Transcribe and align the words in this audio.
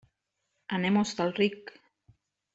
Anem 0.77 0.97
a 0.97 1.03
Hostalric. 1.05 1.71